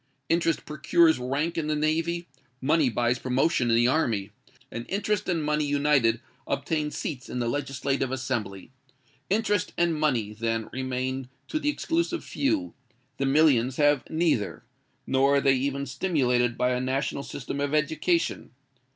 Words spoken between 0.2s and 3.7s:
Interest procures rank in the Navy—money buys promotion